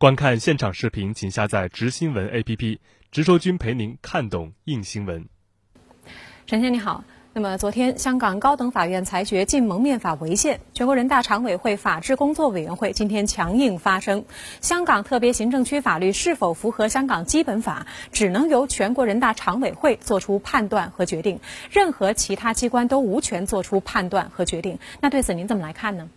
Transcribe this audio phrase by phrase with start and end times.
[0.00, 2.78] 观看现场视频，请下载“直新闻 ”APP，
[3.12, 5.28] 直说君陪您看懂硬新闻。
[6.46, 7.04] 陈先你好。
[7.34, 14.24] 那么，昨天香港高等法院裁决禁蒙面法违宪，全国人大常委会法制工作委员会今天强硬发声：
[14.62, 21.40] 香港特别行政区法律是否符合香港基本法，只能由全国人大常委会作出判断和决定，
[21.70, 24.78] 任何其他机关都无权作出判断和决定。
[25.02, 26.08] 那对此您怎么来看呢？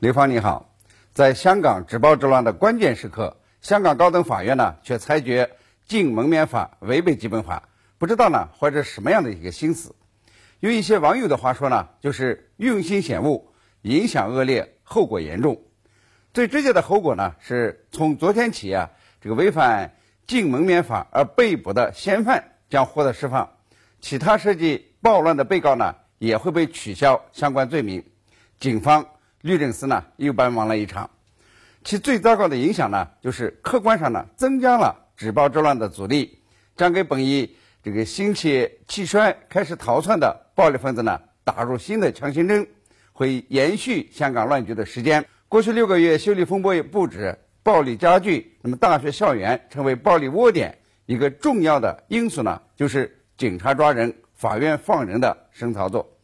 [0.00, 0.68] 刘芳你好，
[1.16, 5.50] 在香港止暴制乱的关键时刻，香港高等法院呢却裁决
[5.86, 9.94] 禁蒙面法违背基本法，不知道呢怀着什么样的一个心思？
[10.60, 13.46] 用一些网友的话说呢，就是用心险恶，
[13.80, 15.62] 影响恶劣，后果严重。
[16.34, 18.90] 最直接的后果呢，是从昨天起啊，
[19.22, 19.94] 这个违反
[20.26, 23.54] 禁蒙面法而被捕的嫌犯将获得释放，
[24.02, 28.04] 其他涉及暴乱的被告呢，也会被取消相关罪名。
[28.60, 29.06] 警方、
[29.42, 31.08] 律政司呢，又帮忙了一场。
[31.84, 36.38] 其最糟糕的影响呢，就是客观上呢，增加了止暴制乱的阻力，
[36.76, 37.56] 将给本意。
[37.82, 42.66] 这个心气气衰、开始逃窜的暴力分子呢，打入新的强心针，
[43.12, 45.24] 会延续香港乱局的时间。
[45.48, 50.76] 过去六个月修理风波也不止，暴力加剧，那么大学校园成为暴力窝点。
[51.04, 56.15] 一个重要的因素呢，就是警察抓人、法院放人的生操作。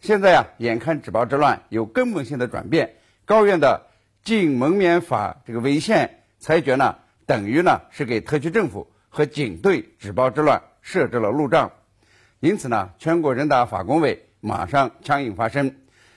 [0.00, 3.86] 现在啊，眼看止暴制乱有根本性的转变，高院的
[4.22, 10.62] 禁蒙面法这个违宪裁决呢，等于呢是给特区政府和警队止暴制乱。
[10.82, 11.72] 设置了路障，
[12.40, 15.76] 因此呢，全国人大法工委马上强硬发声：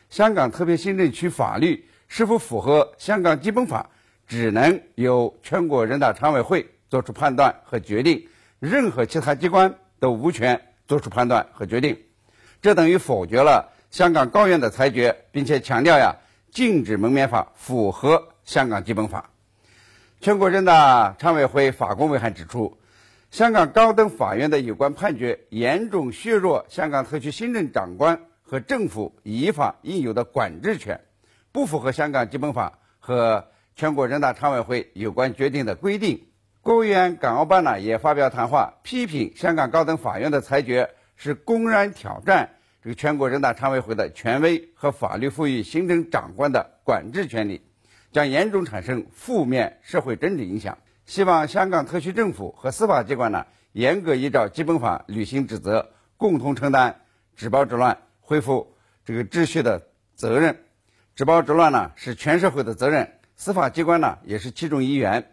[0.10, 3.90] 香港特别行政区法律是否符合香港基本法，
[4.26, 12.00] 只能由全国人大常委会作出判断和决定，任何其他机关都无权作出判断和决定。
[12.62, 16.16] 这等于否决了香港高院的裁决，并且强调呀，
[16.50, 19.30] 禁止蒙面法符合香港基本法。
[20.20, 22.80] 全国人大常委会法工委还指出。
[23.30, 31.00] 香港高等法院的有关判决严重削弱香港特区行政长官和政府依法应有的管制权，
[31.52, 36.26] 不符合香港基本法和全国人大常委会有关决定的规定。
[36.64, 42.50] 国务院港澳办呢也发表谈话，批评香港高等法院的裁决是公然挑战
[42.84, 47.62] 这个全国人大常委会的权威和法律赋予行政长官的管制权利，
[48.12, 50.78] 将严重产生负面社会政治影响。
[51.06, 57.00] 希望香港特区政府和司法机关呢，严格依照基本法履行职责，共同承担
[57.38, 60.66] 止暴制乱、恢复这个秩序的责任。
[61.16, 65.32] 止暴制乱呢是全社会的责任，司法机关呢也是其中一员。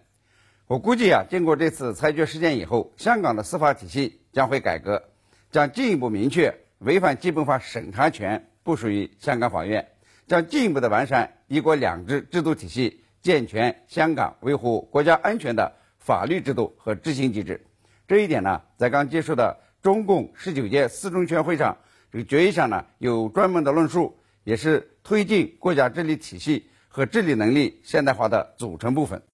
[0.69, 5.03] 我估计啊，经过这次裁决事件以后，香港的司法体系将会改革，
[5.51, 9.89] 将进一步明确违反基本法审查权不属于香港法院，
[10.27, 13.05] 将进一步的完善一国两制制度体系。
[13.23, 17.67] 健全香港维护国家安全的法律制度和执行机制，
[18.09, 21.77] 这一点呢，在刚结束的中共十九届四中全会上，
[22.11, 29.21] 这个决议上呢有专门的论述，也是推进国家治理体系和治理能力现代化的组成部分。